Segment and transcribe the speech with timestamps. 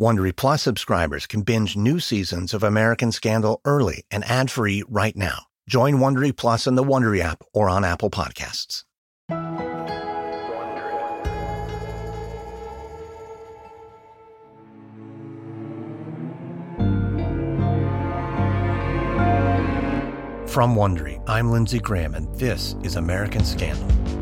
[0.00, 5.40] Wondery Plus subscribers can binge new seasons of American Scandal early and ad-free right now.
[5.68, 8.84] Join Wondery Plus in the Wondery app or on Apple Podcasts.
[20.48, 24.19] From Wondery, I'm Lindsay Graham, and this is American Scandal.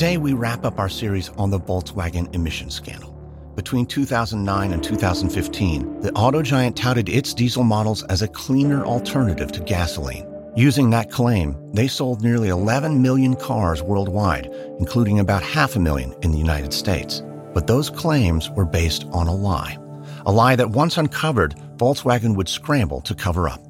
[0.00, 3.10] Today, we wrap up our series on the Volkswagen emission scandal.
[3.54, 9.52] Between 2009 and 2015, the auto giant touted its diesel models as a cleaner alternative
[9.52, 10.26] to gasoline.
[10.56, 14.46] Using that claim, they sold nearly 11 million cars worldwide,
[14.78, 17.22] including about half a million in the United States.
[17.52, 19.76] But those claims were based on a lie.
[20.24, 23.60] A lie that once uncovered, Volkswagen would scramble to cover up.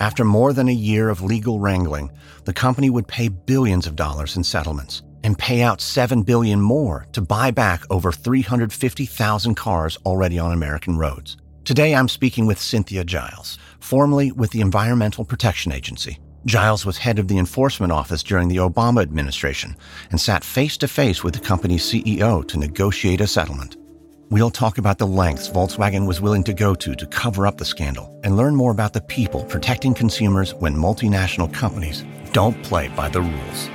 [0.00, 2.10] After more than a year of legal wrangling,
[2.44, 7.06] the company would pay billions of dollars in settlements and pay out 7 billion more
[7.12, 11.36] to buy back over 350,000 cars already on American roads.
[11.64, 16.18] Today I'm speaking with Cynthia Giles, formerly with the Environmental Protection Agency.
[16.46, 19.76] Giles was head of the enforcement office during the Obama administration
[20.10, 23.76] and sat face to face with the company's CEO to negotiate a settlement.
[24.30, 27.64] We'll talk about the lengths Volkswagen was willing to go to to cover up the
[27.64, 33.08] scandal and learn more about the people protecting consumers when multinational companies don't play by
[33.08, 33.68] the rules.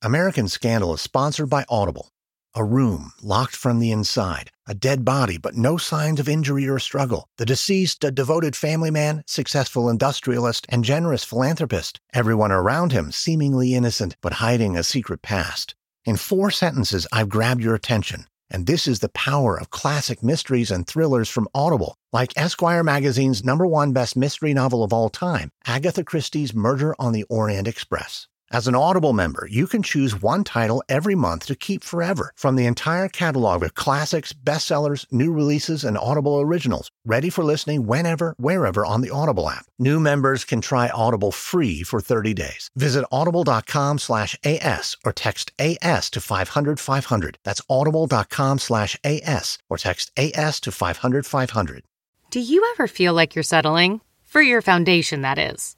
[0.00, 2.12] American Scandal is sponsored by Audible.
[2.54, 6.78] A room locked from the inside, a dead body, but no signs of injury or
[6.78, 7.28] struggle.
[7.36, 11.98] The deceased, a devoted family man, successful industrialist, and generous philanthropist.
[12.14, 15.74] Everyone around him seemingly innocent, but hiding a secret past.
[16.04, 18.26] In four sentences, I've grabbed your attention.
[18.48, 23.42] And this is the power of classic mysteries and thrillers from Audible, like Esquire magazine's
[23.42, 28.28] number one best mystery novel of all time, Agatha Christie's Murder on the Orient Express.
[28.50, 32.56] As an Audible member, you can choose one title every month to keep forever from
[32.56, 38.34] the entire catalog of classics, bestsellers, new releases, and Audible originals, ready for listening whenever,
[38.38, 39.66] wherever on the Audible app.
[39.78, 42.70] New members can try Audible free for 30 days.
[42.74, 47.38] Visit audible.com slash AS or text AS to 500 500.
[47.44, 51.82] That's audible.com slash AS or text AS to 500 500.
[52.30, 54.00] Do you ever feel like you're settling?
[54.24, 55.77] For your foundation, that is.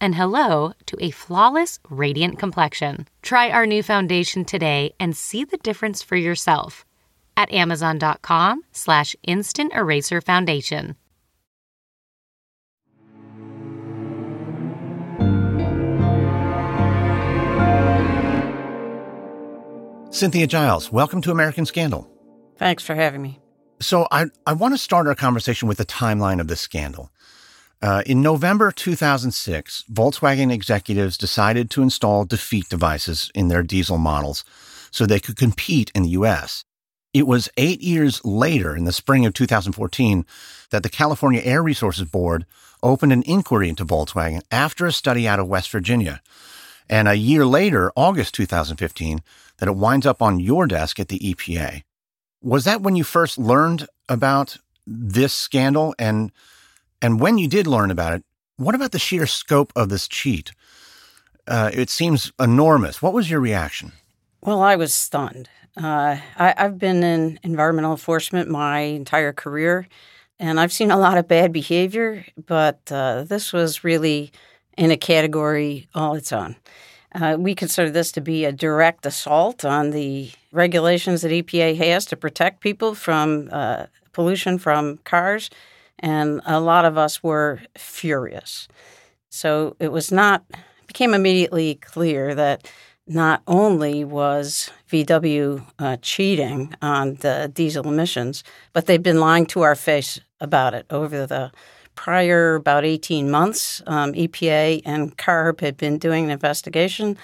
[0.00, 3.06] and hello to a flawless, radiant complexion.
[3.22, 6.84] Try our new foundation today and see the difference for yourself
[7.36, 10.96] at amazon.com slash instant eraser foundation.
[20.10, 22.10] Cynthia Giles, welcome to American Scandal.
[22.56, 23.38] Thanks for having me.
[23.80, 27.10] So I, I want to start our conversation with the timeline of this scandal.
[27.82, 34.44] Uh, in November 2006, Volkswagen executives decided to install defeat devices in their diesel models
[34.90, 36.64] so they could compete in the US.
[37.12, 40.24] It was eight years later, in the spring of 2014,
[40.70, 42.46] that the California Air Resources Board
[42.82, 46.20] opened an inquiry into Volkswagen after a study out of West Virginia.
[46.88, 49.20] And a year later, August 2015,
[49.58, 51.82] that it winds up on your desk at the EPA.
[52.42, 55.94] Was that when you first learned about this scandal?
[55.98, 56.30] And
[57.06, 58.24] and when you did learn about it,
[58.56, 60.50] what about the sheer scope of this cheat?
[61.46, 63.00] Uh, it seems enormous.
[63.00, 63.92] What was your reaction?
[64.40, 65.48] Well, I was stunned.
[65.76, 69.86] Uh, I, have been in environmental enforcement my entire career,
[70.40, 74.32] and I've seen a lot of bad behavior, but uh, this was really
[74.76, 76.56] in a category all its own.
[77.14, 82.04] Uh, we consider this to be a direct assault on the regulations that EPA has
[82.06, 85.50] to protect people from uh, pollution from cars
[85.98, 88.68] and a lot of us were furious.
[89.30, 90.44] So it was not
[90.86, 92.70] became immediately clear that
[93.06, 99.62] not only was VW uh, cheating on the diesel emissions, but they've been lying to
[99.62, 101.52] our face about it over the
[101.94, 103.82] prior about 18 months.
[103.86, 107.16] Um, EPA and CARB had been doing an investigation,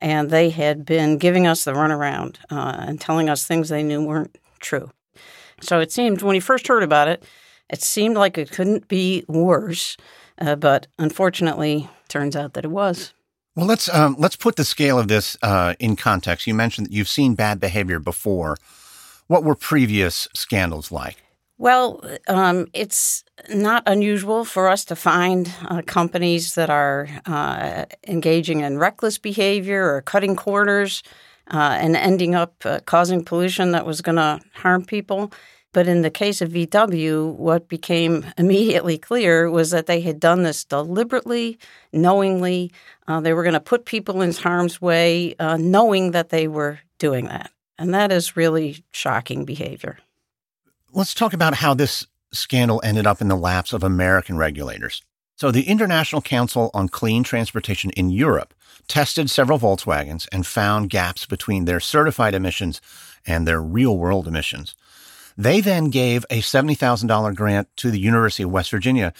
[0.00, 4.04] and they had been giving us the runaround uh, and telling us things they knew
[4.04, 4.90] weren't true.
[5.60, 7.24] So it seemed when we first heard about it,
[7.70, 9.96] it seemed like it couldn't be worse,
[10.38, 13.12] uh, but unfortunately, turns out that it was.
[13.54, 16.46] Well, let's um, let's put the scale of this uh, in context.
[16.46, 18.56] You mentioned that you've seen bad behavior before.
[19.28, 21.16] What were previous scandals like?
[21.58, 28.60] Well, um, it's not unusual for us to find uh, companies that are uh, engaging
[28.60, 31.02] in reckless behavior or cutting corners
[31.50, 35.32] uh, and ending up uh, causing pollution that was going to harm people.
[35.76, 40.42] But in the case of VW, what became immediately clear was that they had done
[40.42, 41.58] this deliberately,
[41.92, 42.72] knowingly.
[43.06, 46.78] Uh, they were going to put people in harm's way, uh, knowing that they were
[46.96, 47.50] doing that.
[47.76, 49.98] And that is really shocking behavior.
[50.94, 55.02] Let's talk about how this scandal ended up in the laps of American regulators.
[55.34, 58.54] So, the International Council on Clean Transportation in Europe
[58.88, 62.80] tested several Volkswagens and found gaps between their certified emissions
[63.26, 64.74] and their real world emissions.
[65.36, 69.12] They then gave a $70,000 grant to the University of West Virginia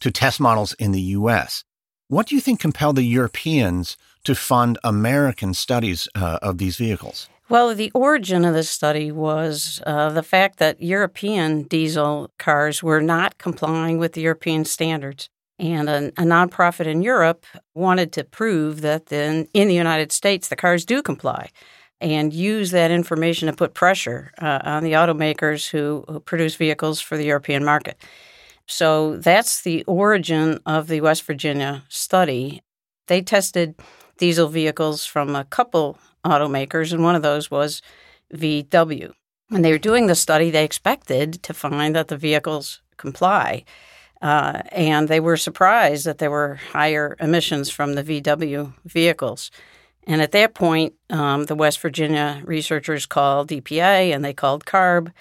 [0.00, 1.64] to test models in the U.S.
[2.08, 7.28] What do you think compelled the Europeans to fund American studies uh, of these vehicles?
[7.48, 13.02] Well, the origin of this study was uh, the fact that European diesel cars were
[13.02, 15.28] not complying with the European standards.
[15.58, 17.44] And a, a nonprofit in Europe
[17.74, 21.50] wanted to prove that in, in the United States the cars do comply
[22.04, 27.00] and use that information to put pressure uh, on the automakers who, who produce vehicles
[27.00, 27.96] for the European market.
[28.66, 32.62] So that's the origin of the West Virginia study.
[33.06, 33.76] They tested
[34.18, 35.96] diesel vehicles from a couple
[36.26, 37.80] automakers, and one of those was
[38.34, 39.12] VW.
[39.48, 43.64] When they were doing the study, they expected to find that the vehicles comply.
[44.20, 49.50] Uh, and they were surprised that there were higher emissions from the VW vehicles.
[50.06, 55.12] And at that point, um, the West Virginia researchers called EPA and they called CARB,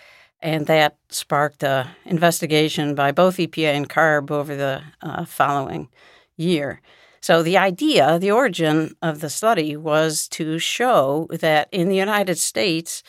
[0.42, 5.90] and that sparked an investigation by both EPA and CARB over the uh, following
[6.36, 6.82] year.
[7.22, 12.38] So, the idea, the origin of the study was to show that in the United
[12.38, 13.02] States,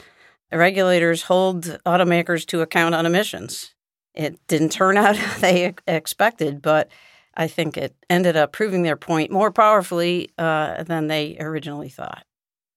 [0.52, 3.74] regulators hold automakers to account on emissions.
[4.14, 6.88] It didn't turn out they expected, but
[7.36, 12.24] I think it ended up proving their point more powerfully uh, than they originally thought.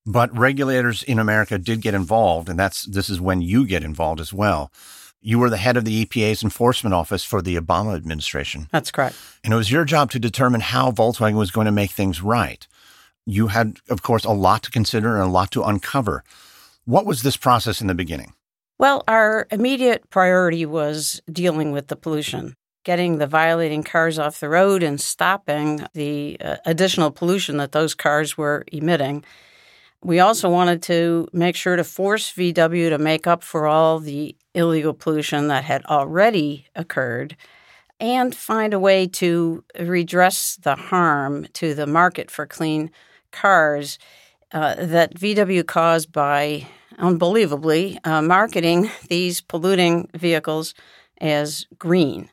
[0.05, 4.21] But regulators in America did get involved, and that's this is when you get involved
[4.21, 4.71] as well.
[5.19, 8.69] You were the head of the EPA's enforcement office for the Obama administration.
[8.71, 9.15] That's correct.
[9.43, 12.65] And it was your job to determine how Volkswagen was going to make things right.
[13.25, 16.23] You had, of course, a lot to consider and a lot to uncover.
[16.85, 18.33] What was this process in the beginning?
[18.79, 22.55] Well, our immediate priority was dealing with the pollution
[22.87, 27.93] getting the violating cars off the road and stopping the uh, additional pollution that those
[27.93, 29.25] cars were emitting.
[30.01, 34.37] We also wanted to make sure to force VW to make up for all the
[34.55, 37.35] illegal pollution that had already occurred
[37.99, 42.89] and find a way to redress the harm to the market for clean
[43.33, 43.99] cars
[44.53, 46.65] uh, that VW caused by
[46.97, 50.73] unbelievably uh, marketing these polluting vehicles
[51.19, 52.29] as green.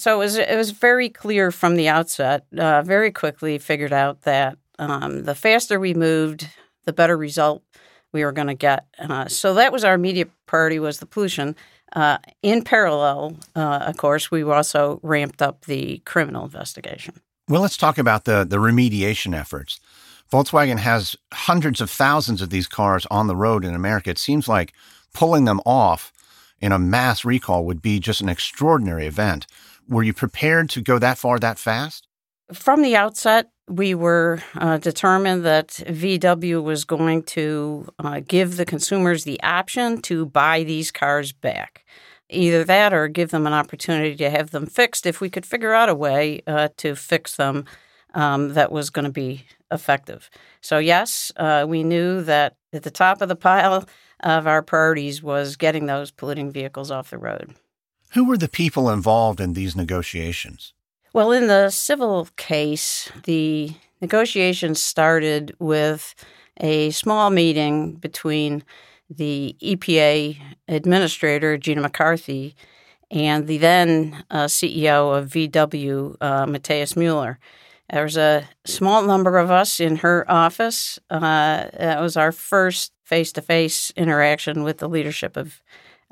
[0.00, 2.46] So it was it was very clear from the outset.
[2.56, 6.48] Uh, very quickly figured out that um, the faster we moved,
[6.86, 7.62] the better result
[8.10, 8.86] we were going to get.
[8.98, 11.54] Uh, so that was our immediate priority was the pollution.
[11.92, 17.20] Uh, in parallel, uh, of course, we also ramped up the criminal investigation.
[17.46, 19.80] Well, let's talk about the the remediation efforts.
[20.32, 24.08] Volkswagen has hundreds of thousands of these cars on the road in America.
[24.08, 24.72] It seems like
[25.12, 26.10] pulling them off
[26.58, 29.46] in a mass recall would be just an extraordinary event.
[29.90, 32.06] Were you prepared to go that far that fast?
[32.52, 38.64] From the outset, we were uh, determined that VW was going to uh, give the
[38.64, 41.84] consumers the option to buy these cars back.
[42.28, 45.74] Either that or give them an opportunity to have them fixed if we could figure
[45.74, 47.64] out a way uh, to fix them
[48.14, 50.30] um, that was going to be effective.
[50.60, 53.84] So, yes, uh, we knew that at the top of the pile
[54.20, 57.56] of our priorities was getting those polluting vehicles off the road.
[58.12, 60.72] Who were the people involved in these negotiations?
[61.12, 66.14] Well, in the civil case, the negotiations started with
[66.60, 68.64] a small meeting between
[69.08, 72.56] the EPA administrator, Gina McCarthy,
[73.12, 77.38] and the then uh, CEO of VW, uh, Matthias Mueller.
[77.92, 80.98] There was a small number of us in her office.
[81.10, 85.62] Uh, that was our first face to face interaction with the leadership of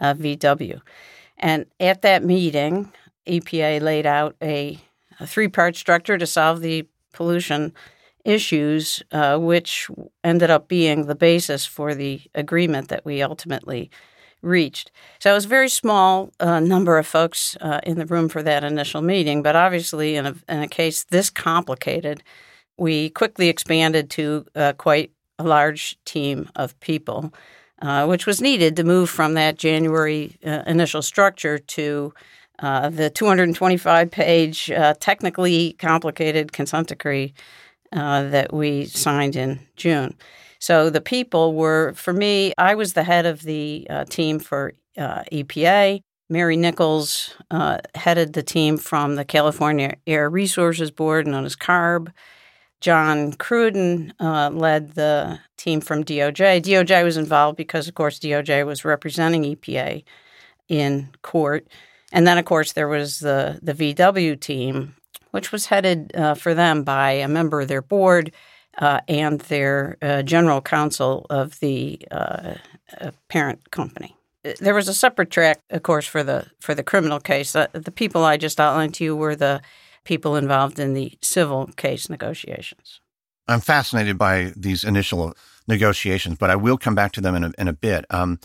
[0.00, 0.80] VW.
[1.38, 2.92] And at that meeting,
[3.26, 4.78] EPA laid out a,
[5.20, 7.72] a three part structure to solve the pollution
[8.24, 9.88] issues, uh, which
[10.22, 13.90] ended up being the basis for the agreement that we ultimately
[14.42, 14.92] reached.
[15.18, 18.42] So it was a very small uh, number of folks uh, in the room for
[18.42, 22.22] that initial meeting, but obviously, in a, in a case this complicated,
[22.76, 27.32] we quickly expanded to uh, quite a large team of people,
[27.80, 32.12] uh, which was needed to move from that January uh, initial structure to
[32.60, 34.66] uh, the 225 page,
[34.98, 37.32] technically complicated consent decree
[37.92, 40.16] that we signed in June.
[40.58, 44.74] So the people were, for me, I was the head of the uh, team for
[44.96, 46.00] uh, EPA.
[46.28, 52.12] Mary Nichols uh, headed the team from the California Air Resources Board, known as CARB.
[52.80, 56.62] John Cruden uh, led the team from DOJ.
[56.62, 60.04] DOJ was involved because, of course, DOJ was representing EPA
[60.68, 61.66] in court.
[62.12, 64.94] And then, of course, there was the, the VW team,
[65.32, 68.32] which was headed uh, for them by a member of their board
[68.78, 72.54] uh, and their uh, general counsel of the uh,
[73.00, 74.14] uh, parent company.
[74.60, 77.52] There was a separate track, of course, for the for the criminal case.
[77.52, 79.60] The people I just outlined to you were the
[80.08, 83.00] people involved in the civil case negotiations.
[83.46, 85.34] I'm fascinated by these initial
[85.68, 88.06] negotiations, but I will come back to them in a, in a bit.
[88.08, 88.40] Um,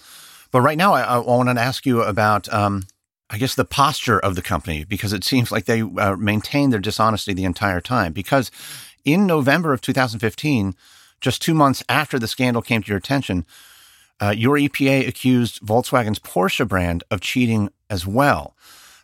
[0.52, 2.84] but right now, I, I want to ask you about, um,
[3.30, 6.82] I guess, the posture of the company because it seems like they uh, maintained their
[6.82, 8.12] dishonesty the entire time.
[8.12, 8.52] Because
[9.06, 10.76] in November of 2015,
[11.22, 13.46] just two months after the scandal came to your attention,
[14.22, 18.54] uh, your EPA accused Volkswagen's Porsche brand of cheating as well.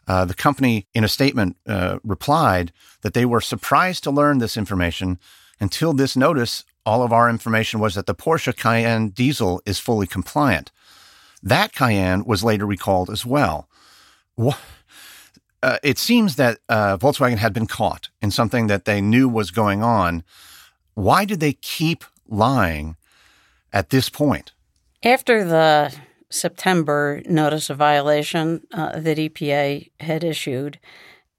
[0.08, 4.58] Uh, the company, in a statement, uh, replied that they were surprised to learn this
[4.58, 5.20] information.
[5.60, 10.08] Until this notice, all of our information was that the Porsche Cayenne diesel is fully
[10.08, 10.72] compliant.
[11.44, 13.70] That Cayenne was later recalled as well.
[14.36, 14.58] What?
[15.62, 19.52] uh, it seems that uh, Volkswagen had been caught in something that they knew was
[19.52, 20.24] going on.
[20.94, 22.96] Why did they keep lying
[23.74, 24.54] at this point?
[25.04, 25.94] After the
[26.30, 30.80] September notice of violation uh, that EPA had issued,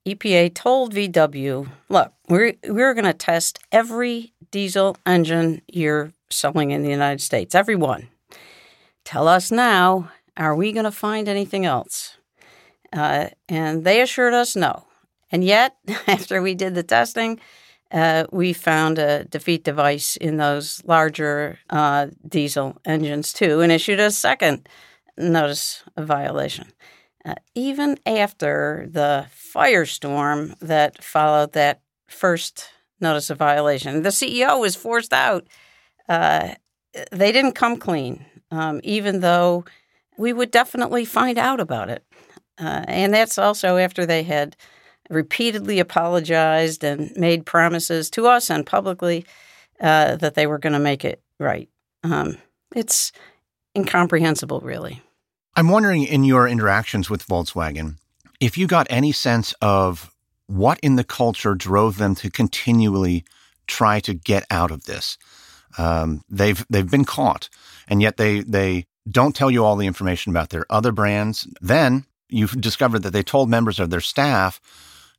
[0.05, 6.83] EPA told VW, look, we're, we're going to test every diesel engine you're selling in
[6.83, 8.09] the United States, every one.
[9.05, 12.17] Tell us now, are we going to find anything else?
[12.91, 14.85] Uh, and they assured us no.
[15.31, 15.75] And yet,
[16.07, 17.39] after we did the testing,
[17.91, 23.99] uh, we found a defeat device in those larger uh, diesel engines too, and issued
[23.99, 24.67] a second
[25.17, 26.71] notice of violation.
[27.23, 32.69] Uh, even after the firestorm that followed that first
[32.99, 35.45] notice of violation, the CEO was forced out.
[36.07, 36.55] Uh,
[37.11, 39.65] they didn't come clean, um, even though
[40.17, 42.03] we would definitely find out about it.
[42.59, 44.55] Uh, and that's also after they had
[45.11, 49.25] repeatedly apologized and made promises to us and publicly
[49.79, 51.69] uh, that they were going to make it right.
[52.03, 52.37] Um,
[52.75, 53.11] it's
[53.75, 55.01] incomprehensible, really.
[55.55, 57.97] I'm wondering in your interactions with Volkswagen,
[58.39, 60.11] if you got any sense of
[60.47, 63.23] what in the culture drove them to continually
[63.67, 65.17] try to get out of this.
[65.77, 67.49] Um, they've they've been caught,
[67.87, 71.47] and yet they they don't tell you all the information about their other brands.
[71.61, 74.59] Then you've discovered that they told members of their staff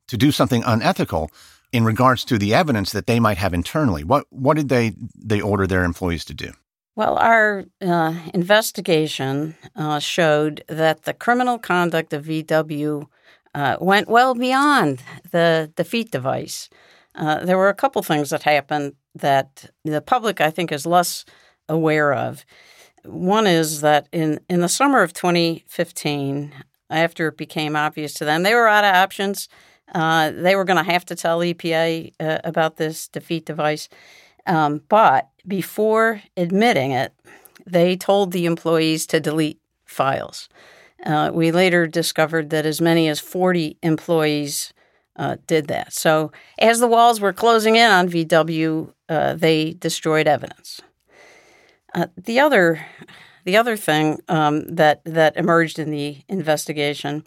[0.09, 1.31] to do something unethical
[1.73, 4.05] in regards to the evidence that they might have internally.
[4.05, 6.53] What what did they they order their employees to do?
[6.95, 13.07] Well, our uh, investigation uh, showed that the criminal conduct of VW
[13.55, 16.69] uh, went well beyond the defeat device.
[17.15, 21.25] Uh, there were a couple things that happened that the public, I think, is less
[21.67, 22.45] aware of.
[23.05, 26.53] One is that in, in the summer of 2015,
[26.93, 28.43] after it became obvious to them.
[28.43, 29.49] They were out of options.
[29.93, 33.89] Uh, they were going to have to tell EPA uh, about this defeat device.
[34.47, 37.13] Um, but before admitting it,
[37.67, 40.49] they told the employees to delete files.
[41.05, 44.73] Uh, we later discovered that as many as 40 employees
[45.17, 45.93] uh, did that.
[45.93, 50.81] So, as the walls were closing in on VW, uh, they destroyed evidence.
[52.17, 52.87] The other
[53.45, 57.25] the other thing um, that that emerged in the investigation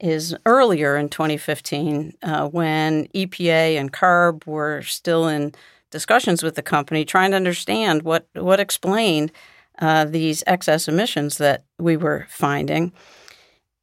[0.00, 5.54] is earlier in 2015 uh, when EPA and CARB were still in
[5.90, 9.32] discussions with the company, trying to understand what what explained
[9.78, 12.92] uh, these excess emissions that we were finding.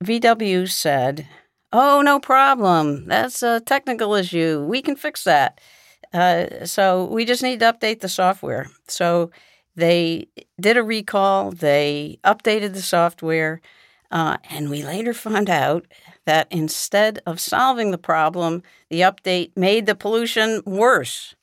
[0.04, 1.28] VW said,
[1.72, 3.08] "Oh, no problem.
[3.08, 4.66] That's a technical issue.
[4.68, 5.60] We can fix that."
[6.14, 8.70] Uh, so we just need to update the software.
[8.88, 9.32] So
[9.76, 10.28] they
[10.60, 13.62] did a recall, they updated the software,
[14.12, 15.86] uh, and we later found out
[16.26, 21.36] that instead of solving the problem, the update made the pollution worse.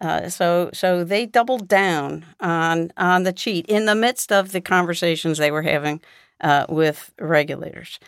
[0.00, 4.60] Uh, so, so they doubled down on on the cheat in the midst of the
[4.60, 6.00] conversations they were having
[6.42, 7.98] uh, with regulators.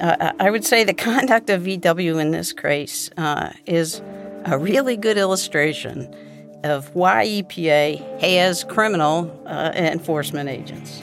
[0.00, 4.00] Uh, I would say the conduct of VW in this case uh, is
[4.44, 6.14] a really good illustration
[6.64, 11.02] of why EPA has criminal uh, enforcement agents.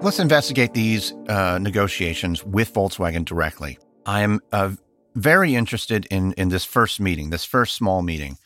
[0.00, 3.78] Let's investigate these uh, negotiations with Volkswagen directly.
[4.06, 4.70] I am uh,
[5.16, 8.38] very interested in, in this first meeting, this first small meeting.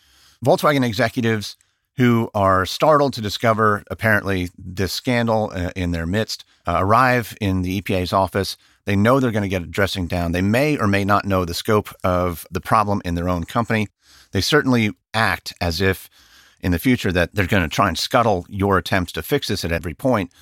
[0.42, 1.58] Volkswagen executives
[1.98, 7.60] who are startled to discover apparently this scandal uh, in their midst uh, arrive in
[7.60, 8.56] the EPA's office.
[8.86, 10.32] They know they're going to get a dressing down.
[10.32, 13.88] They may or may not know the scope of the problem in their own company.
[14.30, 16.08] They certainly act as if
[16.62, 19.66] in the future that they're going to try and scuttle your attempts to fix this
[19.66, 20.32] at every point.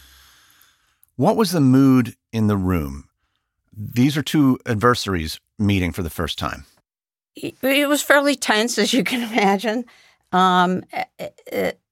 [1.21, 3.11] What was the mood in the room?
[3.77, 6.65] These are two adversaries meeting for the first time.
[7.37, 9.85] It was fairly tense, as you can imagine.
[10.33, 10.83] Um,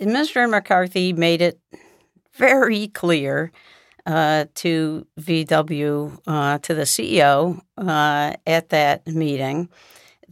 [0.01, 1.61] Administrator McCarthy made it
[2.37, 3.53] very clear
[4.07, 9.69] uh, to VW, uh, to the CEO uh, at that meeting,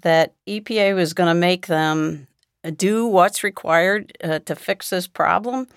[0.00, 2.28] that EPA was going to make them
[2.76, 5.68] do what's required uh, to fix this problem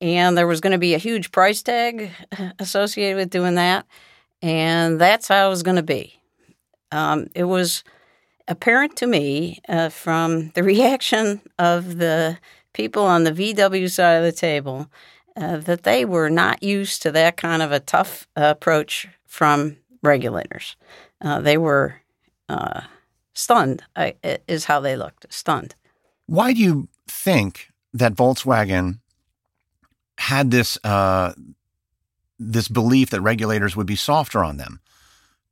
[0.00, 2.10] and there was going to be a huge price tag
[2.58, 3.86] associated with doing that.
[4.42, 6.20] And that's how it was going to be.
[6.92, 7.82] Um, it was
[8.48, 12.38] apparent to me uh, from the reaction of the
[12.72, 14.90] people on the VW side of the table
[15.36, 19.76] uh, that they were not used to that kind of a tough uh, approach from
[20.02, 20.76] regulators.
[21.20, 22.00] Uh, they were
[22.48, 22.82] uh,
[23.34, 23.82] stunned,
[24.46, 25.74] is how they looked, stunned.
[26.26, 29.00] Why do you think that Volkswagen
[30.26, 31.32] had this uh,
[32.38, 34.80] this belief that regulators would be softer on them.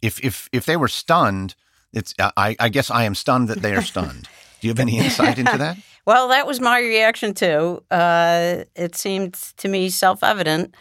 [0.03, 1.55] If if if they were stunned,
[1.93, 4.29] it's I, I guess I am stunned that they are stunned.
[4.61, 5.77] Do you have any insight into that?
[6.07, 7.83] well, that was my reaction too.
[7.91, 10.75] Uh, it seemed to me self evident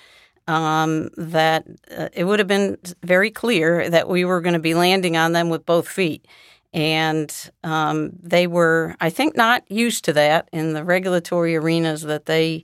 [0.48, 4.74] um, that uh, it would have been very clear that we were going to be
[4.74, 6.26] landing on them with both feet.
[6.74, 7.32] And
[7.64, 12.64] um, they were, I think, not used to that in the regulatory arenas that they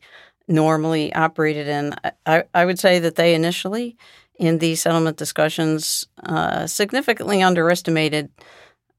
[0.50, 1.96] normally operated in.
[2.26, 3.96] I, I would say that they initially,
[4.36, 8.30] in these settlement discussions, uh, significantly underestimated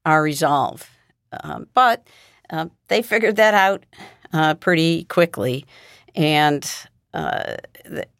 [0.05, 0.89] our resolve.
[1.43, 2.07] Um, but
[2.49, 3.85] uh, they figured that out
[4.33, 5.65] uh, pretty quickly.
[6.15, 6.69] And
[7.13, 7.57] uh,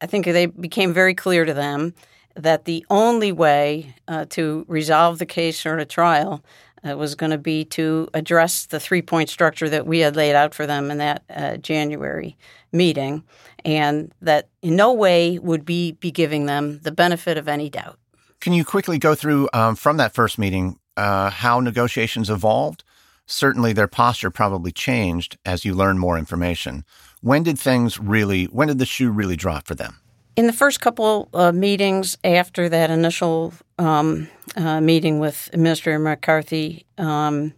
[0.02, 1.94] I think they became very clear to them
[2.36, 6.44] that the only way uh, to resolve the case or a trial
[6.88, 10.36] uh, was going to be to address the three point structure that we had laid
[10.36, 12.38] out for them in that uh, January
[12.72, 13.24] meeting,
[13.66, 17.98] and that in no way would be be giving them the benefit of any doubt.
[18.40, 22.84] Can you quickly go through um, from that first meeting uh, how negotiations evolved?
[23.28, 26.84] Certainly, their posture probably changed as you learn more information.
[27.22, 28.46] When did things really?
[28.46, 30.00] When did the shoe really drop for them?
[30.42, 36.84] In the first couple uh, meetings after that initial um, uh, meeting with Administrator McCarthy,
[36.98, 37.54] um,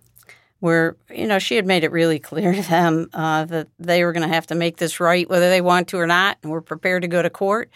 [0.59, 4.11] where you know she had made it really clear to them uh, that they were
[4.11, 6.59] going to have to make this right, whether they want to or not, and we're
[6.59, 7.69] prepared to go to court.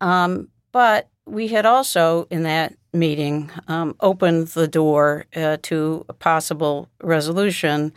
[0.00, 6.12] Um, but we had also, in that meeting, um, opened the door uh, to a
[6.12, 7.92] possible resolution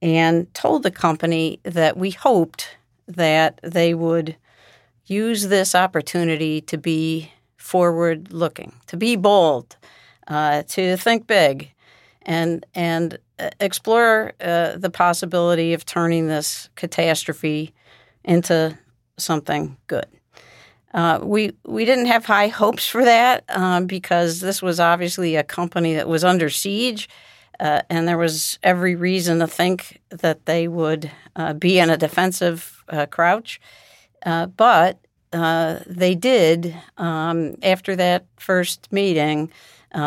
[0.00, 4.34] and told the company that we hoped that they would
[5.08, 9.76] use this opportunity to be forward looking, to be bold,
[10.26, 11.72] uh, to think big,
[12.22, 17.72] and and uh, explore uh, the possibility of turning this catastrophe
[18.24, 18.76] into
[19.16, 20.06] something good.
[20.94, 25.44] Uh, we we didn't have high hopes for that um, because this was obviously a
[25.44, 27.08] company that was under siege,
[27.60, 31.96] uh, and there was every reason to think that they would uh, be in a
[31.96, 33.60] defensive uh, crouch.
[34.24, 34.98] Uh, but
[35.32, 39.50] uh, they did um, after that first meeting.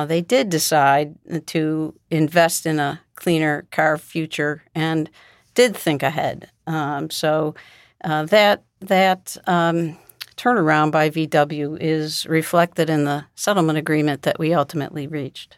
[0.07, 1.15] they did decide
[1.47, 5.09] to invest in a cleaner car future and
[5.53, 6.49] did think ahead.
[6.65, 7.55] Um, so
[8.03, 9.97] that that um,
[10.41, 15.57] turnaround by VW is reflected in the settlement agreement that we ultimately reached.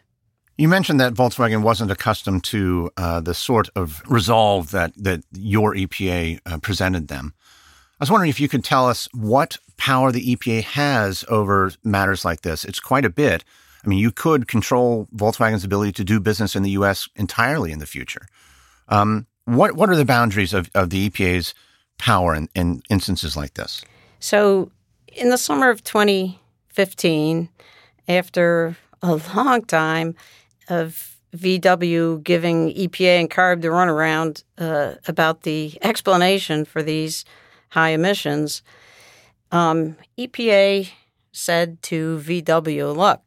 [0.56, 5.74] You mentioned that Volkswagen wasn't accustomed to uh, the sort of resolve that, that your
[5.74, 7.34] EPA uh, presented them.
[8.04, 12.22] I was wondering if you could tell us what power the EPA has over matters
[12.22, 12.62] like this.
[12.62, 13.44] It's quite a bit.
[13.82, 17.08] I mean, you could control Volkswagen's ability to do business in the U.S.
[17.16, 18.26] entirely in the future.
[18.90, 21.54] Um, what what are the boundaries of, of the EPA's
[21.96, 23.82] power in, in instances like this?
[24.20, 24.70] So,
[25.10, 27.48] in the summer of 2015,
[28.06, 30.14] after a long time
[30.68, 37.24] of VW giving EPA and CARB the runaround uh, about the explanation for these
[37.74, 38.62] high emissions,
[39.50, 40.88] um, EPA
[41.32, 43.20] said to VW, look,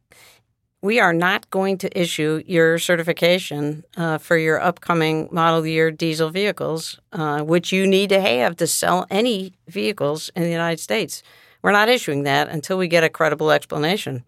[0.82, 6.30] we are not going to issue your certification uh, for your upcoming model year diesel
[6.30, 11.24] vehicles, uh, which you need to have to sell any vehicles in the United States.
[11.62, 14.24] We're not issuing that until we get a credible explanation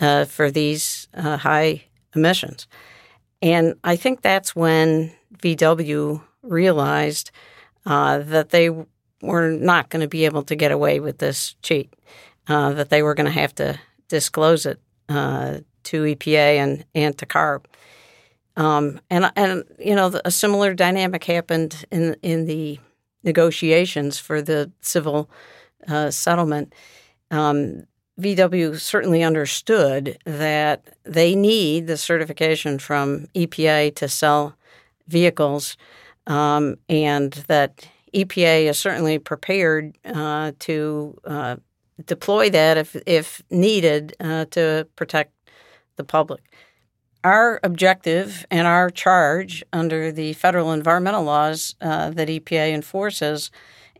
[0.00, 2.66] uh, for these uh, high emissions.
[3.42, 7.30] And I think that's when VW realized
[7.84, 8.70] uh, that they
[9.22, 11.92] were not going to be able to get away with this cheat,
[12.48, 13.78] uh, that they were going to have to
[14.08, 14.80] disclose it
[15.82, 17.64] to EPA and, and to CARB.
[18.56, 22.78] Um, and and you know a similar dynamic happened in in the
[23.22, 25.30] negotiations for the civil
[25.88, 26.74] uh, settlement.
[27.30, 27.84] Um,
[28.20, 34.56] VW certainly understood that they need the certification from EPA to sell
[35.08, 35.78] vehicles,
[36.26, 41.56] um, and that EPA is certainly prepared uh, to uh,
[42.06, 45.32] deploy that if if needed uh, to protect
[45.96, 46.42] the public.
[47.22, 53.50] Our objective and our charge under the federal environmental laws uh, that EPA enforces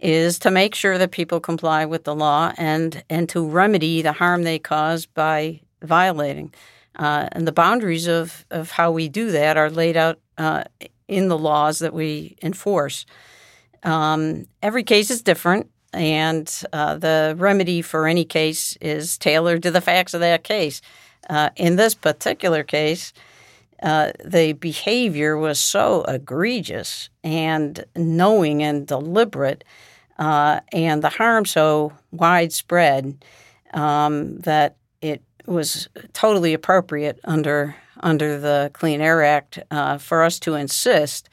[0.01, 4.13] is to make sure that people comply with the law and and to remedy the
[4.13, 6.53] harm they cause by violating.
[6.97, 10.65] Uh, and the boundaries of, of how we do that are laid out uh,
[11.09, 13.07] in the laws that we enforce.
[13.83, 19.71] Um, every case is different, and uh, the remedy for any case is tailored to
[19.71, 20.81] the facts of that case.
[21.29, 23.13] Uh, in this particular case,
[23.83, 29.65] uh, the behavior was so egregious and knowing and deliberate,
[30.19, 33.25] uh, and the harm so widespread
[33.73, 40.39] um, that it was totally appropriate under under the Clean Air Act uh, for us
[40.41, 41.29] to insist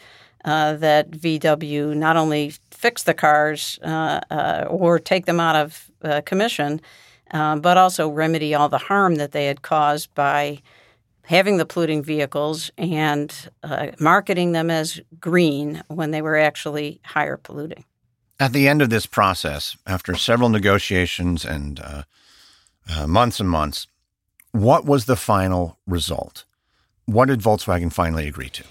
[0.48, 5.92] uh, that VW not only fix the cars uh, or take them out of
[6.26, 6.82] commission
[7.32, 10.62] um, but also remedy all the harm that they had caused by
[11.24, 17.38] having the polluting vehicles and uh, marketing them as green when they were actually higher
[17.38, 17.84] polluting.
[18.40, 22.04] At the end of this process, after several negotiations and uh,
[22.90, 23.88] uh, months and months,
[24.52, 26.46] what was the final result?
[27.06, 28.64] What did Volkswagen finally agree to?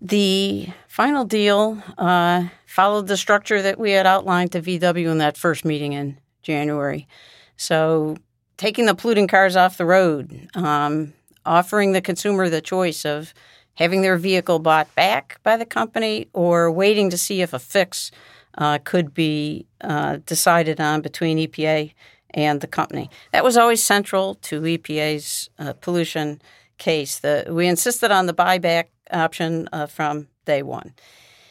[0.00, 5.36] The final deal uh, followed the structure that we had outlined to VW in that
[5.36, 7.08] first meeting in January.
[7.56, 8.16] So,
[8.56, 13.34] taking the polluting cars off the road, um, offering the consumer the choice of
[13.74, 18.10] having their vehicle bought back by the company or waiting to see if a fix
[18.56, 21.92] uh, could be uh, decided on between EPA
[22.30, 23.08] and the company.
[23.32, 26.42] That was always central to EPA's uh, pollution
[26.78, 27.18] case.
[27.18, 30.94] The, we insisted on the buyback option uh, from day one.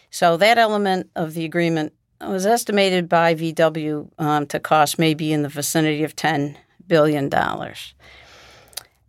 [0.10, 5.44] So that element of the agreement was estimated by VW um, to cost maybe in
[5.44, 6.56] the vicinity of $10
[6.88, 7.30] billion.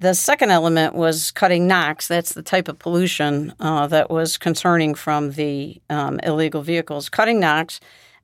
[0.00, 2.06] The second element was cutting NOx.
[2.06, 7.08] That's the type of pollution uh, that was concerning from the um, illegal vehicles.
[7.08, 7.80] Cutting NOx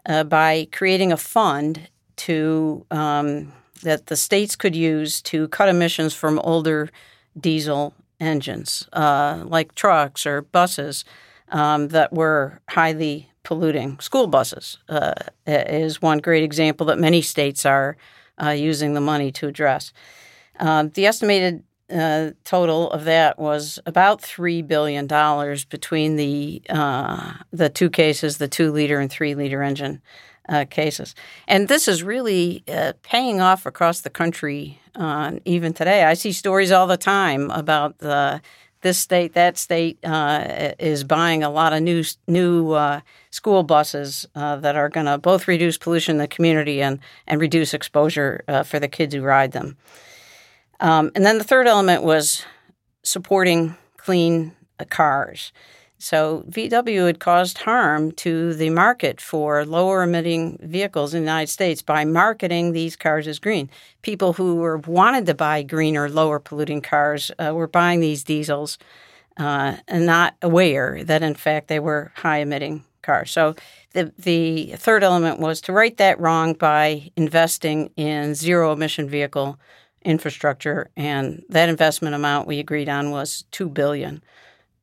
[0.07, 6.15] uh, by creating a fund to um, that the states could use to cut emissions
[6.15, 6.91] from older
[7.39, 7.93] diesel
[8.25, 11.05] engines, uh, like trucks or buses
[11.51, 13.99] um, that were highly polluting.
[14.01, 15.15] School buses uh,
[15.47, 17.97] is one great example that many states are
[18.43, 19.93] uh, using the money to address.
[20.59, 27.35] Uh, the estimated uh, total of that was about three billion dollars between the uh,
[27.53, 30.01] the two cases, the two liter and three liter engine
[30.49, 31.15] uh, cases,
[31.49, 34.79] and this is really uh, paying off across the country.
[34.95, 37.99] Uh, even today, I see stories all the time about
[38.81, 42.77] this state, that state uh, is buying a lot of new new
[43.31, 47.75] school buses that are going to both reduce pollution in the community and and reduce
[47.75, 49.77] exposure for the kids who ride them.
[50.81, 52.45] Um, and then the third element was
[53.03, 55.53] supporting clean uh, cars.
[56.05, 61.51] So VW had caused harm to the market for lower emitting vehicles in the United
[61.51, 63.71] States by marketing these cars as green.
[64.03, 68.77] People who were wanted to buy greener, lower polluting cars uh, were buying these diesels
[69.38, 73.31] uh, and not aware that in fact they were high emitting cars.
[73.31, 73.55] So
[73.95, 79.59] the the third element was to right that wrong by investing in zero emission vehicle
[80.03, 84.23] infrastructure, and that investment amount we agreed on was two billion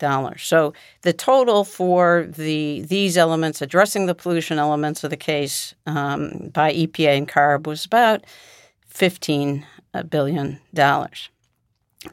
[0.02, 0.44] dollars.
[0.44, 6.52] So the total for the these elements, addressing the pollution elements of the case um,
[6.54, 8.26] by EPA and CARB, was about
[8.88, 9.66] fifteen
[10.10, 11.30] billion dollars.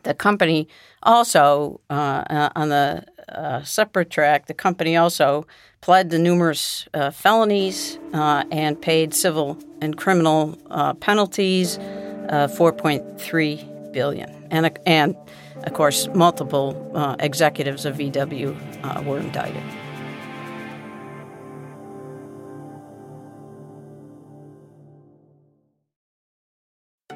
[0.03, 0.69] The company
[1.03, 5.47] also, uh, uh, on the uh, separate track, the company also
[5.81, 13.93] pled to numerous uh, felonies uh, and paid civil and criminal uh, penalties uh, 4.3
[13.93, 15.17] billion, and and
[15.65, 19.63] of course multiple uh, executives of VW uh, were indicted.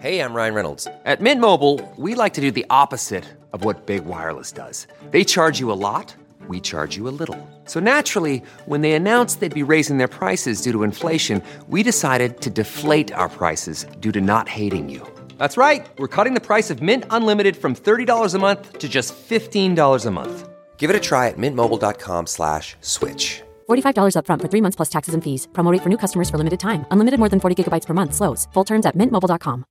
[0.03, 0.89] Hey, I'm Ryan Reynolds.
[1.05, 4.89] At Mint Mobile, we like to do the opposite of what Big Wireless does.
[5.13, 6.13] They charge you a lot,
[6.49, 7.39] we charge you a little.
[7.67, 12.41] So naturally, when they announced they'd be raising their prices due to inflation, we decided
[12.41, 15.07] to deflate our prices due to not hating you.
[15.43, 15.85] That's right.
[15.99, 20.11] We're cutting the price of Mint Unlimited from $30 a month to just $15 a
[20.13, 20.49] month.
[20.77, 23.43] Give it a try at mintmobile.com slash switch.
[23.69, 25.49] $45 upfront for three months plus taxes and fees.
[25.53, 26.87] Promo for new customers for limited time.
[26.93, 28.15] Unlimited more than 40 gigabytes per month.
[28.15, 28.47] Slows.
[28.55, 29.65] Full terms at mintmobile.com.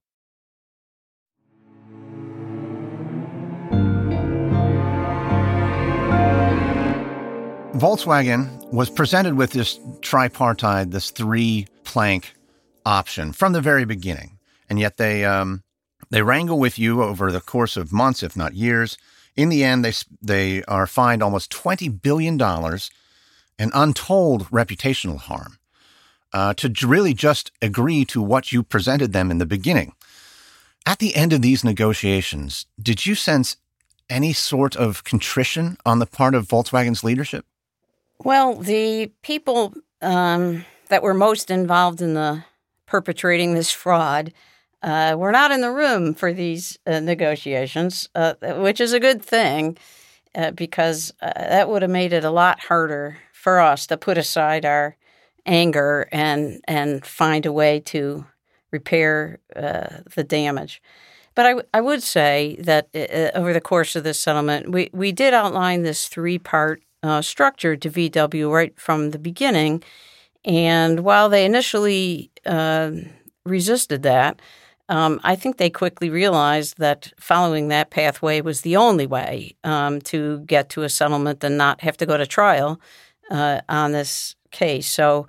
[7.80, 12.34] Volkswagen was presented with this tripartite, this three plank
[12.84, 14.38] option from the very beginning
[14.72, 15.62] and yet they um,
[16.08, 18.96] they wrangle with you over the course of months, if not years.
[19.36, 22.90] In the end, they they are fined almost twenty billion dollars
[23.58, 25.58] and untold reputational harm
[26.32, 29.92] uh, to really just agree to what you presented them in the beginning.
[30.86, 33.58] At the end of these negotiations, did you sense
[34.08, 37.44] any sort of contrition on the part of Volkswagen's leadership?
[38.24, 42.44] Well, the people um, that were most involved in the
[42.86, 44.32] perpetrating this fraud
[44.82, 49.22] uh, we're not in the room for these uh, negotiations, uh, which is a good
[49.22, 49.78] thing
[50.34, 54.18] uh, because uh, that would have made it a lot harder for us to put
[54.18, 54.96] aside our
[55.46, 58.24] anger and and find a way to
[58.72, 60.82] repair uh, the damage.
[61.34, 62.88] But I, would say that
[63.34, 66.82] over the course of this settlement, we, we did outline this three part
[67.22, 69.82] structure to VW right from the beginning.
[70.44, 72.30] And while they initially
[73.46, 74.40] resisted that,
[74.88, 80.00] um, I think they quickly realized that following that pathway was the only way um,
[80.02, 82.80] to get to a settlement and not have to go to trial
[83.30, 84.88] uh, on this case.
[84.88, 85.26] So,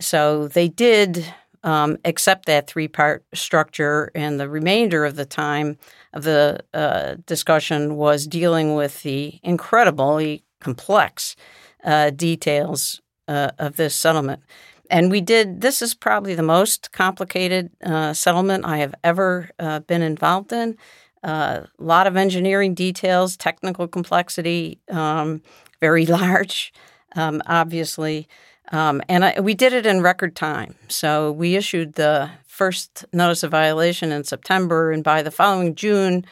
[0.00, 5.78] so they did um, accept that three-part structure, and the remainder of the time
[6.12, 11.36] of the uh, discussion was dealing with the incredibly complex
[11.82, 14.42] uh, details uh, of this settlement.
[14.90, 19.80] And we did, this is probably the most complicated uh, settlement I have ever uh,
[19.80, 20.76] been involved in.
[21.22, 25.42] A uh, lot of engineering details, technical complexity, um,
[25.80, 26.72] very large,
[27.16, 28.28] um, obviously.
[28.72, 30.74] Um, and I, we did it in record time.
[30.88, 36.24] So we issued the first notice of violation in September, and by the following June,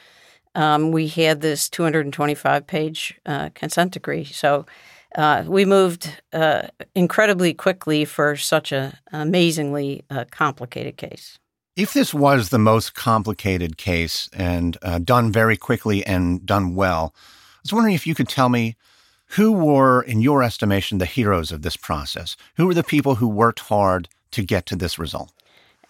[0.54, 4.24] um, we had this 225 page uh, consent decree.
[4.24, 4.66] So
[5.16, 6.62] uh, we moved uh,
[6.94, 11.38] incredibly quickly for such an amazingly uh, complicated case.
[11.76, 17.14] If this was the most complicated case and uh, done very quickly and done well,
[17.16, 18.76] I was wondering if you could tell me
[19.28, 22.36] who were, in your estimation, the heroes of this process?
[22.56, 25.32] Who were the people who worked hard to get to this result?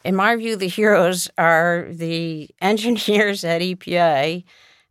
[0.04, 4.44] in my view, the heroes are the engineers at EPA,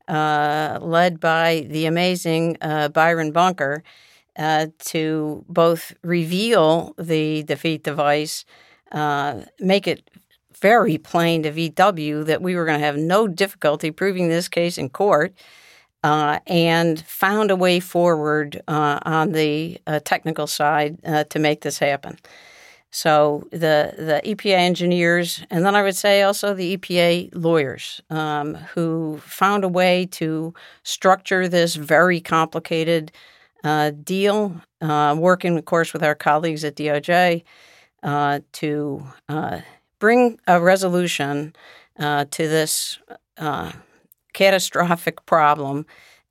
[0.07, 3.83] uh, led by the amazing uh, Byron Bunker,
[4.37, 8.45] uh, to both reveal the defeat device,
[8.91, 10.09] uh, make it
[10.59, 14.77] very plain to VW that we were going to have no difficulty proving this case
[14.77, 15.33] in court.
[16.03, 21.61] Uh, and found a way forward uh, on the uh, technical side uh, to make
[21.61, 22.17] this happen.
[22.91, 28.55] So the the EPA engineers, and then I would say also the EPA lawyers, um,
[28.55, 33.11] who found a way to structure this very complicated
[33.63, 37.43] uh, deal, uh, working, of course, with our colleagues at DOJ
[38.53, 39.03] to
[40.01, 41.53] bring a resolution
[41.97, 42.99] uh, to this
[43.37, 43.71] uh,
[44.33, 45.85] catastrophic problem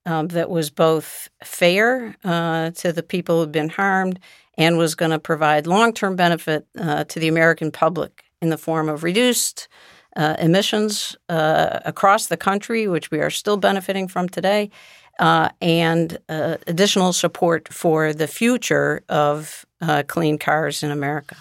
[0.05, 4.19] um, that was both fair uh, to the people who'd been harmed
[4.59, 8.59] and was going to provide long term benefit uh, to the American public in the
[8.59, 9.69] form of reduced
[10.17, 14.71] uh, emissions uh, across the country, which we are still benefiting from today.
[15.21, 19.67] And additional support for the future of
[20.09, 21.37] clean cars in America.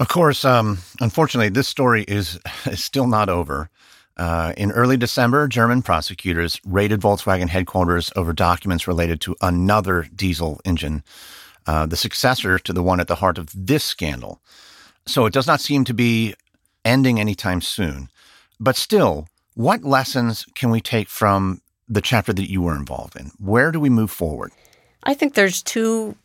[0.00, 3.68] Of course, um, unfortunately, this story is, is still not over.
[4.16, 10.60] Uh, in early December, German prosecutors raided Volkswagen headquarters over documents related to another diesel
[10.64, 11.04] engine,
[11.66, 14.40] uh, the successor to the one at the heart of this scandal.
[15.06, 16.34] So it does not seem to be
[16.84, 18.08] ending anytime soon.
[18.58, 23.30] But still, what lessons can we take from the chapter that you were involved in?
[23.38, 24.52] Where do we move forward?
[25.04, 26.16] I think there's two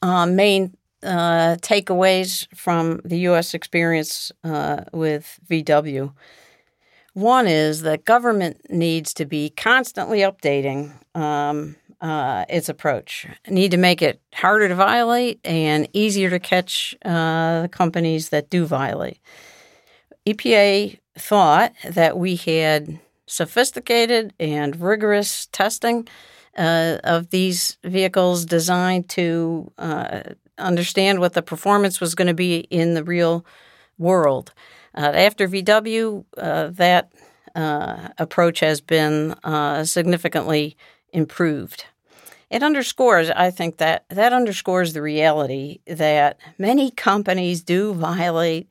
[0.00, 3.54] uh, main uh, takeaways from the U.S.
[3.54, 6.12] experience uh, with VW.
[7.14, 13.26] One is that government needs to be constantly updating um, uh, its approach.
[13.48, 18.48] Need to make it harder to violate and easier to catch uh, the companies that
[18.48, 19.18] do violate.
[20.26, 26.08] EPA thought that we had sophisticated and rigorous testing
[26.56, 30.22] uh, of these vehicles designed to uh,
[30.58, 33.44] understand what the performance was going to be in the real
[33.98, 34.52] world.
[34.94, 37.12] Uh, after VW, uh, that
[37.54, 40.76] uh, approach has been uh, significantly
[41.12, 41.86] improved.
[42.50, 48.70] It underscores, I think, that that underscores the reality that many companies do violate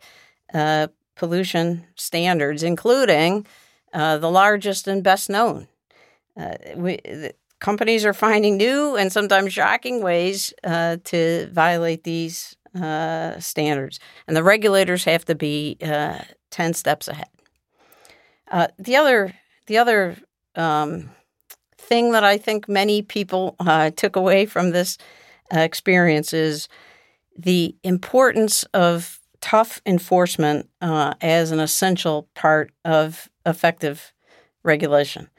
[1.15, 3.47] pollution standards, including
[3.93, 5.67] uh, the largest and best known.
[6.75, 6.99] we,
[7.59, 14.35] companies are finding new and sometimes shocking ways uh, to violate these uh, standards, and
[14.35, 17.29] the regulators have to be uh, ten steps ahead.
[18.49, 19.33] Uh, the other,
[19.67, 20.17] the other
[20.55, 21.09] um,
[21.77, 24.97] thing that I think many people uh, took away from this
[25.53, 26.67] uh, experience is
[27.37, 34.13] the importance of tough enforcement as an essential part of effective
[34.63, 35.29] regulation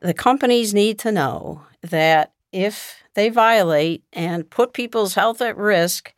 [0.00, 6.12] the companies need to know that if they violate and put people's health at risk,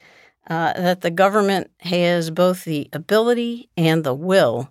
[0.48, 4.70] uh, that the government has both the ability and the will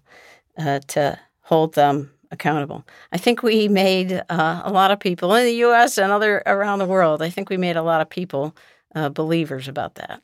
[0.58, 2.86] uh, to hold them accountable.
[3.12, 5.98] I think we made uh, a lot of people in the U.S.
[5.98, 7.22] and other around the world.
[7.22, 8.56] I think we made a lot of people
[8.96, 10.22] uh, believers about that.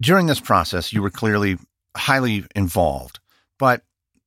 [0.00, 1.58] During this process, you were clearly
[1.96, 3.18] highly involved,
[3.58, 3.82] but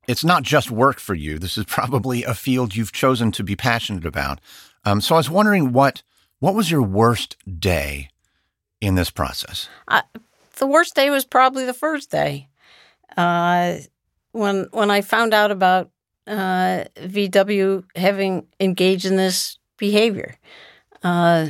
[0.07, 1.39] it's not just work for you.
[1.39, 4.39] This is probably a field you've chosen to be passionate about.
[4.83, 6.03] Um, so I was wondering what
[6.39, 8.09] what was your worst day
[8.79, 9.69] in this process?
[10.57, 12.49] The worst day was probably the first day
[13.15, 13.77] uh,
[14.31, 15.91] when when I found out about
[16.27, 20.35] uh, VW having engaged in this behavior.
[21.03, 21.47] Uh,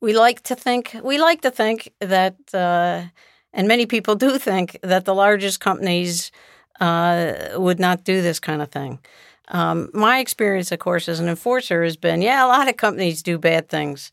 [0.00, 3.02] we like to think we like to think that uh,
[3.52, 6.32] and many people do think that the largest companies
[6.80, 8.98] uh, would not do this kind of thing.
[9.48, 13.22] Um, my experience, of course, as an enforcer has been yeah, a lot of companies
[13.22, 14.12] do bad things.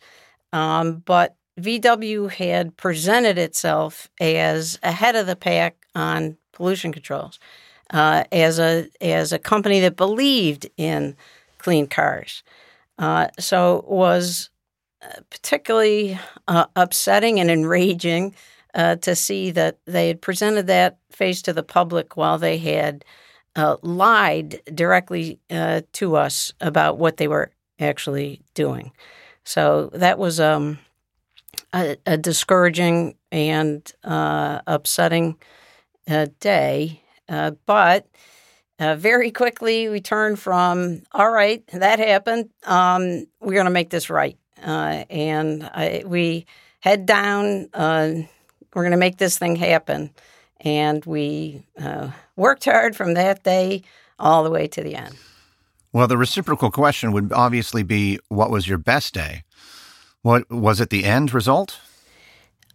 [0.54, 7.40] Um, but VW had presented itself as ahead of the pack on pollution controls,
[7.92, 11.16] uh, as a as a company that believed in
[11.58, 12.44] clean cars.
[13.00, 14.50] Uh, so was
[15.30, 18.36] particularly uh, upsetting and enraging
[18.74, 23.04] uh, to see that they had presented that face to the public while they had
[23.56, 28.92] uh, lied directly uh, to us about what they were actually doing.
[29.44, 30.78] So that was um,
[31.74, 35.38] a, a, discouraging and uh, upsetting
[36.08, 37.02] uh, day.
[37.28, 38.08] Uh, but
[38.80, 42.50] very quickly, we turned from, all right, that happened.
[42.64, 44.38] Um, we're going to make this right.
[44.62, 46.46] And I, we
[46.80, 50.12] head down we're going to make this thing happen.
[50.62, 53.84] and we uh, worked hard from that day
[54.20, 55.16] all the way to the end.
[55.94, 59.44] Well, the reciprocal question would obviously be what was your best day?
[60.22, 61.80] What was it the end result?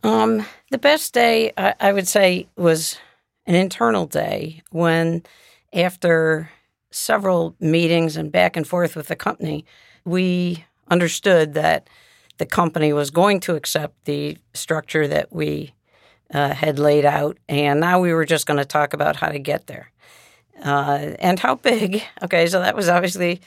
[0.02, 2.98] Um, the best day, I, I would say, was
[3.46, 5.22] an internal day when,
[5.72, 6.50] after
[6.90, 9.64] several meetings and back and forth with the company,
[10.04, 11.88] we understood that
[12.38, 15.74] the company was going to accept the structure that we
[16.32, 19.38] uh, had laid out, and now we were just going to talk about how to
[19.38, 19.90] get there
[20.64, 22.02] uh, and how big.
[22.22, 23.40] Okay, so that was obviously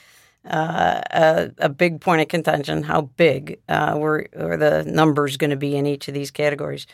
[0.46, 2.84] uh, a, a, big point of contention.
[2.84, 6.86] How big uh, were, were the numbers going to be in each of these categories?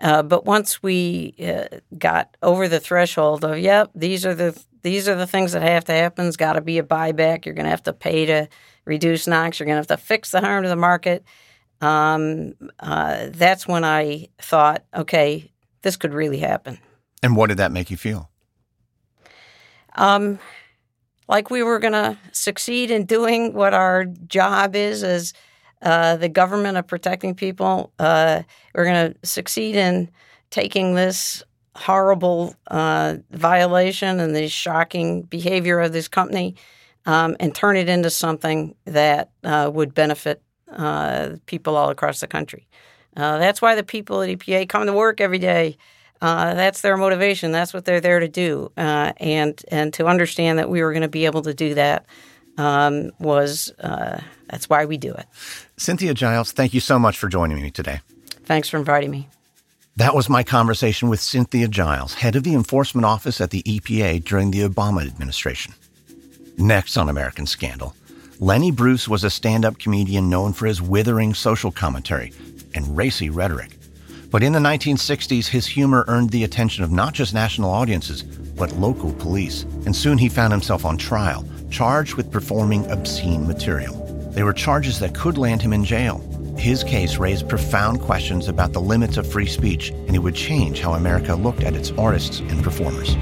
[0.00, 5.08] Uh, but once we uh, got over the threshold of, yep, these are the these
[5.08, 6.26] are the things that have to happen.
[6.26, 7.44] It's got to be a buyback.
[7.44, 8.48] You're going to have to pay to
[8.88, 9.60] reduce NOx.
[9.60, 11.24] You're going to have to fix the harm to the market.
[11.80, 16.78] Um, uh, that's when I thought, okay, this could really happen.
[17.22, 18.30] And what did that make you feel?
[19.94, 20.38] Um,
[21.28, 25.34] like we were going to succeed in doing what our job is as
[25.82, 27.92] uh, the government of protecting people.
[27.98, 28.42] Uh,
[28.74, 30.10] we're going to succeed in
[30.50, 31.44] taking this
[31.76, 36.56] horrible uh, violation and the shocking behavior of this company
[37.06, 40.42] um, and turn it into something that uh, would benefit
[40.72, 42.68] uh, people all across the country.
[43.16, 45.76] Uh, that's why the people at EPA come to work every day.
[46.20, 47.52] that's their motivation.
[47.52, 48.70] That's what they're there to do.
[48.76, 52.06] and and to understand that we were going to be able to do that
[52.58, 55.26] um, was that's why we do it.
[55.76, 58.00] Cynthia Giles, thank you so much for joining me today.
[58.44, 59.28] Thanks for inviting me.
[59.98, 64.24] That was my conversation with Cynthia Giles, head of the enforcement office at the EPA
[64.24, 65.74] during the Obama administration.
[66.58, 67.94] Next on American Scandal,
[68.40, 72.32] Lenny Bruce was a stand up comedian known for his withering social commentary
[72.74, 73.78] and racy rhetoric.
[74.32, 78.72] But in the 1960s, his humor earned the attention of not just national audiences, but
[78.72, 79.62] local police.
[79.86, 83.94] And soon he found himself on trial, charged with performing obscene material.
[84.32, 86.18] They were charges that could land him in jail.
[86.58, 90.80] His case raised profound questions about the limits of free speech, and it would change
[90.80, 93.14] how America looked at its artists and performers.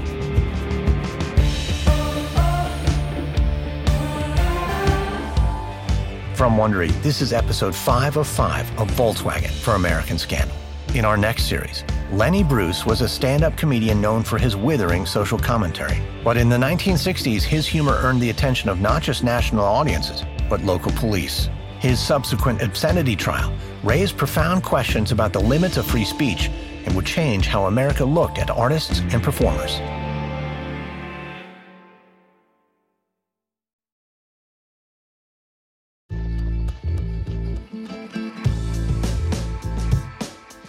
[6.37, 10.55] From Wondery, this is episode 5 of 5 of Volkswagen for American Scandal.
[10.93, 15.07] In our next series, Lenny Bruce was a stand up comedian known for his withering
[15.07, 15.97] social commentary.
[16.23, 20.61] But in the 1960s, his humor earned the attention of not just national audiences, but
[20.61, 21.49] local police.
[21.79, 23.51] His subsequent obscenity trial
[23.83, 26.51] raised profound questions about the limits of free speech
[26.85, 29.79] and would change how America looked at artists and performers.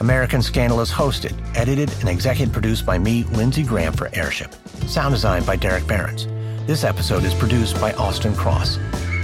[0.09, 4.55] American Scandal is hosted, edited, and executive produced by me, Lindsay Graham, for Airship.
[4.87, 6.27] Sound designed by Derek Behrens.
[6.67, 8.77] This episode is produced by Austin Cross.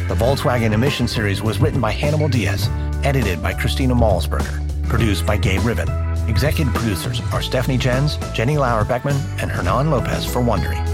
[0.08, 2.68] The Volkswagen Emission Series was written by Hannibal Diaz,
[3.02, 5.88] edited by Christina Malsberger, produced by Gabe Riven.
[6.28, 10.93] Executive producers are Stephanie Jens, Jenny Lauer Beckman, and Hernan Lopez for Wondery.